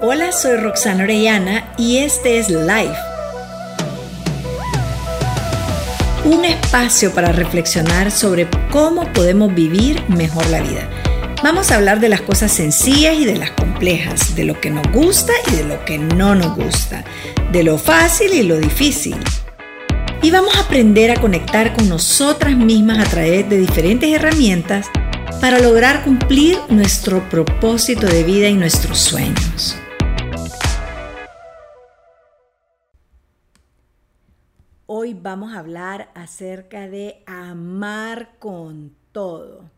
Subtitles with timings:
[0.00, 2.94] Hola, soy Roxana Orellana y este es Life.
[6.24, 10.88] Un espacio para reflexionar sobre cómo podemos vivir mejor la vida.
[11.42, 14.86] Vamos a hablar de las cosas sencillas y de las complejas, de lo que nos
[14.92, 17.02] gusta y de lo que no nos gusta,
[17.50, 19.16] de lo fácil y lo difícil.
[20.22, 24.86] Y vamos a aprender a conectar con nosotras mismas a través de diferentes herramientas
[25.40, 29.76] para lograr cumplir nuestro propósito de vida y nuestros sueños.
[34.90, 39.70] Hoy vamos a hablar acerca de amar con todo.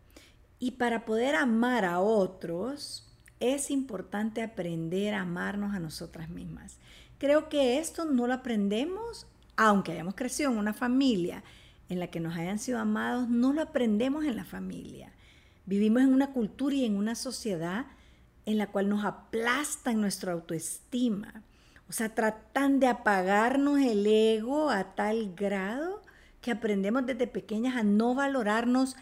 [0.57, 3.11] Y para poder amar a otros,
[3.41, 6.77] es importante aprender a amarnos a nosotras mismas.
[7.17, 11.43] Creo que esto no lo aprendemos, aunque hayamos crecido en una familia
[11.89, 15.11] en la que nos hayan sido amados, no lo aprendemos en la familia.
[15.65, 17.85] Vivimos en una cultura y en una sociedad
[18.45, 21.43] en la cual nos aplastan nuestra autoestima
[21.91, 26.01] o sea, tratan de apagarnos el ego a tal grado
[26.39, 28.95] que aprendemos desde pequeñas a no valorarnos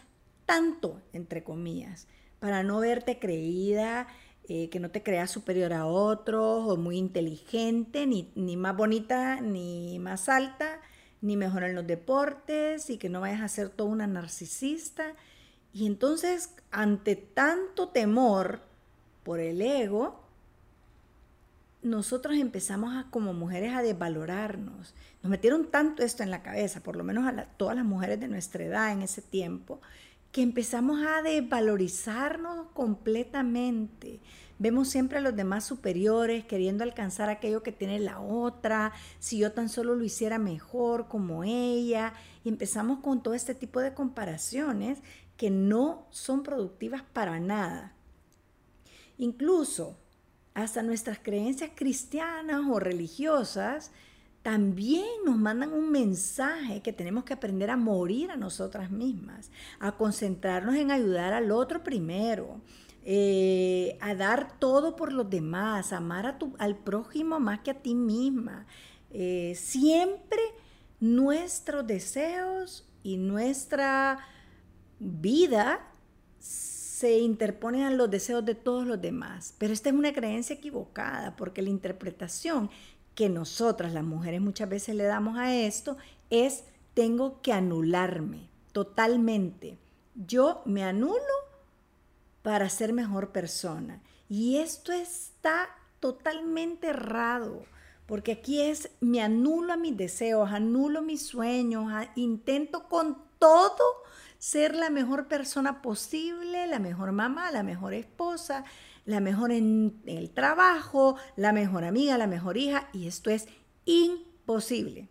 [0.44, 2.08] tanto, entre comillas,
[2.40, 4.08] para no verte creída,
[4.48, 9.40] eh, que no te creas superior a otros o muy inteligente, ni, ni más bonita,
[9.40, 10.80] ni más alta,
[11.20, 15.14] ni mejor en los deportes y que no vayas a ser toda una narcisista.
[15.72, 18.62] Y entonces, ante tanto temor
[19.22, 20.19] por el ego,
[21.82, 24.94] nosotros empezamos a, como mujeres a desvalorarnos.
[25.22, 28.28] Nos metieron tanto esto en la cabeza, por lo menos a todas las mujeres de
[28.28, 29.80] nuestra edad en ese tiempo,
[30.32, 34.20] que empezamos a desvalorizarnos completamente.
[34.58, 39.52] Vemos siempre a los demás superiores queriendo alcanzar aquello que tiene la otra, si yo
[39.52, 42.12] tan solo lo hiciera mejor como ella,
[42.44, 44.98] y empezamos con todo este tipo de comparaciones
[45.38, 47.94] que no son productivas para nada.
[49.16, 49.96] Incluso
[50.60, 53.90] hasta nuestras creencias cristianas o religiosas,
[54.42, 59.92] también nos mandan un mensaje que tenemos que aprender a morir a nosotras mismas, a
[59.92, 62.60] concentrarnos en ayudar al otro primero,
[63.04, 67.82] eh, a dar todo por los demás, amar a tu, al prójimo más que a
[67.82, 68.66] ti misma.
[69.10, 70.40] Eh, siempre
[71.00, 74.20] nuestros deseos y nuestra
[74.98, 75.80] vida
[77.00, 79.54] se interponen a los deseos de todos los demás.
[79.56, 82.68] Pero esta es una creencia equivocada, porque la interpretación
[83.14, 85.96] que nosotras las mujeres muchas veces le damos a esto
[86.28, 89.78] es tengo que anularme totalmente.
[90.14, 91.16] Yo me anulo
[92.42, 94.02] para ser mejor persona.
[94.28, 97.62] Y esto está totalmente errado,
[98.04, 103.84] porque aquí es me anulo a mis deseos, anulo mis sueños, intento con todo
[104.40, 108.64] ser la mejor persona posible, la mejor mamá, la mejor esposa,
[109.04, 113.48] la mejor en el trabajo, la mejor amiga, la mejor hija, y esto es
[113.84, 115.10] imposible.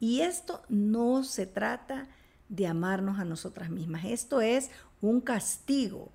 [0.00, 2.08] Y esto no se trata
[2.48, 4.70] de amarnos a nosotras mismas, esto es
[5.02, 6.10] un castigo.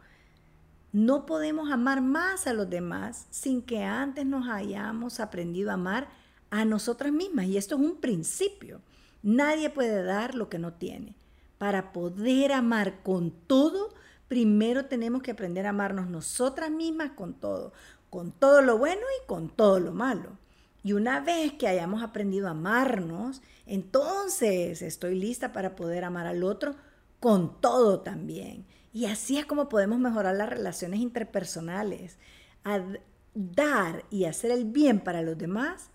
[0.91, 6.07] No podemos amar más a los demás sin que antes nos hayamos aprendido a amar
[6.49, 7.45] a nosotras mismas.
[7.45, 8.81] Y esto es un principio.
[9.23, 11.15] Nadie puede dar lo que no tiene
[11.63, 13.93] para poder amar con todo,
[14.27, 17.71] primero tenemos que aprender a amarnos nosotras mismas con todo,
[18.09, 20.37] con todo lo bueno y con todo lo malo.
[20.83, 26.43] Y una vez que hayamos aprendido a amarnos, entonces estoy lista para poder amar al
[26.43, 26.75] otro
[27.21, 28.65] con todo también.
[28.91, 32.17] Y así es como podemos mejorar las relaciones interpersonales.
[33.33, 35.91] dar y hacer el bien para los demás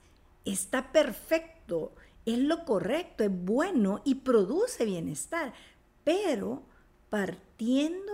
[0.47, 1.93] está perfecto
[2.25, 5.53] es lo correcto, es bueno y produce bienestar,
[6.05, 6.63] pero
[7.11, 8.13] partiendo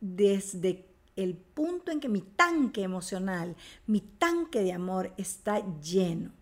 [0.00, 3.56] desde el punto en que mi tanque emocional,
[3.86, 6.32] mi tanque de amor está lleno.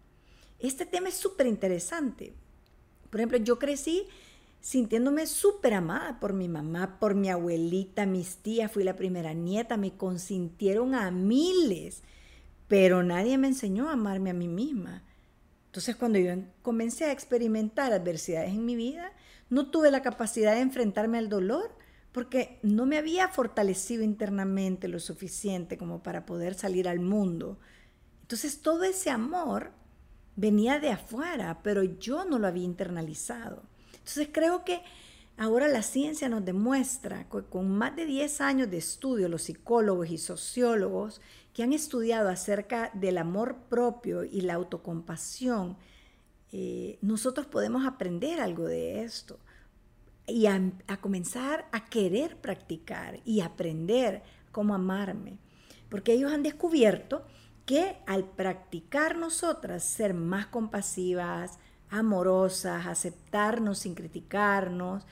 [0.58, 2.34] Este tema es súper interesante.
[3.10, 4.06] Por ejemplo, yo crecí
[4.60, 9.76] sintiéndome súper amada por mi mamá, por mi abuelita, mis tías, fui la primera nieta,
[9.76, 12.02] me consintieron a miles,
[12.68, 15.02] pero nadie me enseñó a amarme a mí misma.
[15.70, 19.12] Entonces cuando yo comencé a experimentar adversidades en mi vida,
[19.50, 21.70] no tuve la capacidad de enfrentarme al dolor
[22.10, 27.60] porque no me había fortalecido internamente lo suficiente como para poder salir al mundo.
[28.22, 29.70] Entonces todo ese amor
[30.34, 33.62] venía de afuera, pero yo no lo había internalizado.
[33.92, 34.82] Entonces creo que
[35.36, 40.18] ahora la ciencia nos demuestra, con más de 10 años de estudio, los psicólogos y
[40.18, 41.20] sociólogos,
[41.52, 45.76] que han estudiado acerca del amor propio y la autocompasión,
[46.52, 49.38] eh, nosotros podemos aprender algo de esto
[50.26, 50.60] y a,
[51.00, 55.38] comenzar a querer practicar y aprender cómo amarme.
[55.88, 57.24] Porque ellos han descubierto
[57.66, 61.58] que al practicar nosotras ser más compasivas,
[61.88, 65.04] amorosas, aceptarnos sin criticarnos,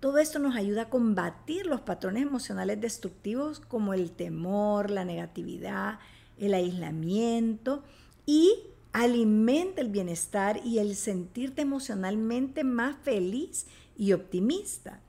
[0.00, 5.98] todo esto nos ayuda a combatir los patrones emocionales destructivos como el temor, la negatividad,
[6.38, 7.82] el aislamiento
[8.26, 8.52] y
[8.92, 13.66] alimenta el bienestar y el sentirte emocionalmente más feliz
[13.96, 15.00] y optimista.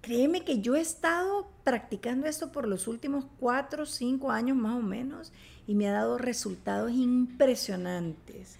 [0.00, 4.76] Créeme que yo he estado practicando esto por los últimos cuatro o cinco años más
[4.76, 5.32] o menos
[5.68, 8.58] y me ha dado resultados impresionantes.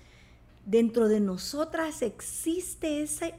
[0.65, 3.31] Dentro de nosotras existe esa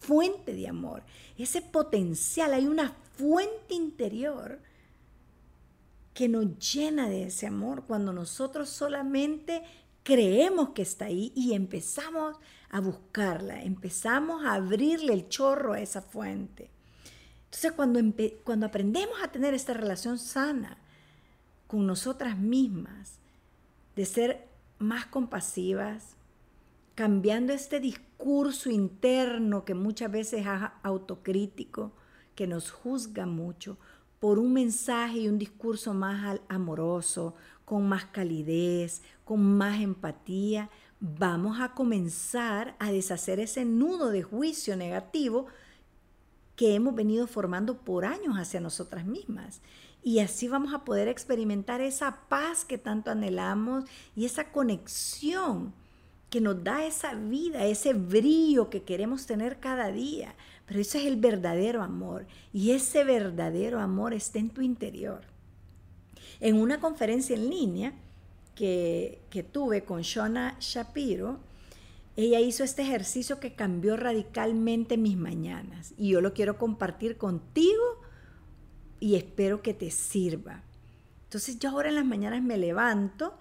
[0.00, 1.02] fuente de amor,
[1.38, 4.58] ese potencial, hay una fuente interior
[6.14, 9.62] que nos llena de ese amor cuando nosotros solamente
[10.02, 12.36] creemos que está ahí y empezamos
[12.70, 16.70] a buscarla, empezamos a abrirle el chorro a esa fuente.
[17.44, 18.00] Entonces cuando,
[18.44, 20.78] cuando aprendemos a tener esta relación sana
[21.66, 23.18] con nosotras mismas,
[23.96, 24.48] de ser
[24.78, 26.16] más compasivas,
[26.94, 28.09] cambiando este discurso
[28.70, 30.46] interno que muchas veces es
[30.82, 31.92] autocrítico,
[32.34, 33.78] que nos juzga mucho,
[34.18, 37.34] por un mensaje y un discurso más amoroso,
[37.64, 40.68] con más calidez, con más empatía,
[41.00, 45.46] vamos a comenzar a deshacer ese nudo de juicio negativo
[46.56, 49.62] que hemos venido formando por años hacia nosotras mismas.
[50.02, 53.84] Y así vamos a poder experimentar esa paz que tanto anhelamos
[54.14, 55.72] y esa conexión
[56.30, 60.34] que nos da esa vida, ese brillo que queremos tener cada día.
[60.64, 65.22] Pero ese es el verdadero amor y ese verdadero amor está en tu interior.
[66.38, 67.92] En una conferencia en línea
[68.54, 71.40] que, que tuve con Shona Shapiro,
[72.16, 77.82] ella hizo este ejercicio que cambió radicalmente mis mañanas y yo lo quiero compartir contigo
[79.00, 80.62] y espero que te sirva.
[81.24, 83.38] Entonces yo ahora en las mañanas me levanto,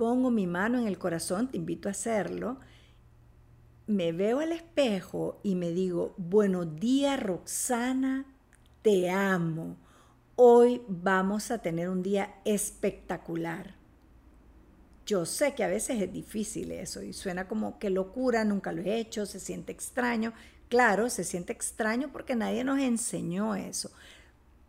[0.00, 2.58] pongo mi mano en el corazón, te invito a hacerlo,
[3.86, 8.24] me veo al espejo y me digo, buenos días Roxana,
[8.80, 9.76] te amo.
[10.36, 13.74] Hoy vamos a tener un día espectacular.
[15.04, 18.80] Yo sé que a veces es difícil eso y suena como que locura, nunca lo
[18.80, 20.32] he hecho, se siente extraño.
[20.70, 23.90] Claro, se siente extraño porque nadie nos enseñó eso.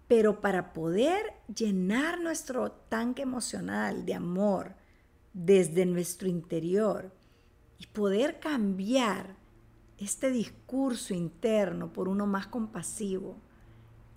[0.10, 4.81] Pero para poder llenar nuestro tanque emocional de amor
[5.34, 7.12] desde nuestro interior,
[7.78, 9.36] y poder cambiar
[9.98, 13.38] este discurso interno por uno más compasivo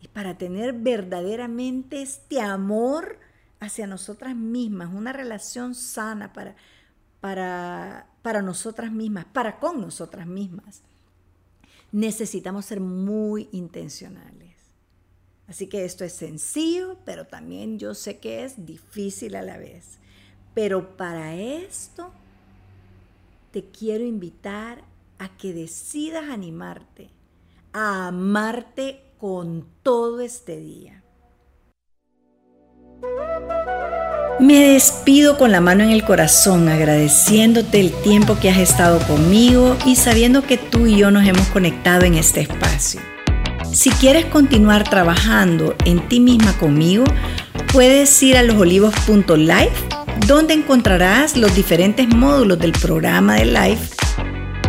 [0.00, 3.18] y para tener verdaderamente este amor
[3.60, 6.56] hacia nosotras mismas, una relación sana para,
[7.20, 10.82] para, para nosotras mismas, para con nosotras mismas,
[11.90, 14.56] necesitamos ser muy intencionales.
[15.46, 19.98] Así que esto es sencillo, pero también yo sé que es difícil a la vez.
[20.54, 22.12] Pero para esto
[23.50, 24.84] te quiero invitar
[25.18, 27.10] a que decidas animarte,
[27.72, 31.02] a amarte con todo este día.
[34.40, 39.76] Me despido con la mano en el corazón, agradeciéndote el tiempo que has estado conmigo
[39.86, 43.00] y sabiendo que tú y yo nos hemos conectado en este espacio.
[43.72, 47.04] Si quieres continuar trabajando en ti misma conmigo,
[47.72, 49.93] puedes ir a losolivos.life
[50.26, 53.94] donde encontrarás los diferentes módulos del programa de Life,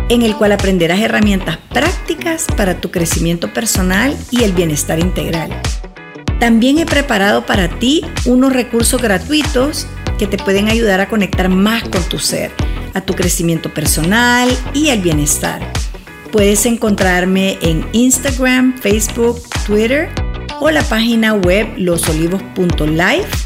[0.08, 5.50] en el cual aprenderás herramientas prácticas para tu crecimiento personal y el bienestar integral.
[6.38, 9.86] También he preparado para ti unos recursos gratuitos
[10.18, 12.50] que te pueden ayudar a conectar más con tu ser,
[12.94, 15.60] a tu crecimiento personal y al bienestar.
[16.32, 20.10] Puedes encontrarme en Instagram, Facebook, Twitter
[20.60, 23.45] o la página web losolivos.life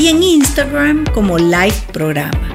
[0.00, 2.49] y en Instagram como Live Programa.